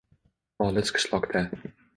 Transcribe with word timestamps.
Olis 0.67 0.93
qishloqda 0.97 1.47